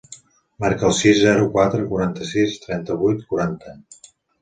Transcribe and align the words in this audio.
Marca 0.63 0.87
el 0.87 0.95
sis, 0.99 1.19
zero, 1.25 1.45
quatre, 1.57 1.83
quaranta-sis, 1.93 2.59
trenta-vuit, 2.67 3.25
quaranta. 3.33 3.81